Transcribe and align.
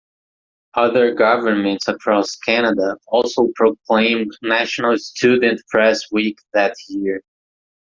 Other 0.73 1.13
governments 1.13 1.87
across 1.87 2.35
Canada 2.37 2.97
also 3.05 3.49
proclaimed 3.55 4.35
National 4.41 4.97
Student 4.97 5.61
Press 5.69 6.11
Week 6.11 6.39
that 6.55 6.73
year. 6.89 7.21